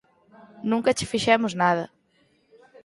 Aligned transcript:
Nunca 0.71 0.95
che 0.97 1.09
fixemos 1.11 1.53
nada! 1.63 1.85